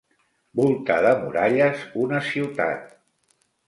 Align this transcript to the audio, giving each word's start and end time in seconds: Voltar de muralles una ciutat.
Voltar 0.59 0.97
de 1.07 1.13
muralles 1.21 1.87
una 2.09 2.25
ciutat. 2.35 2.93